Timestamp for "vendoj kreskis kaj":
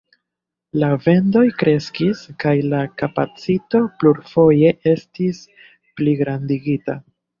1.07-2.53